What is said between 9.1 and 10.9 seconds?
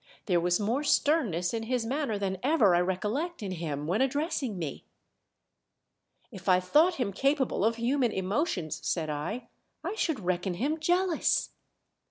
I, "I should reckon him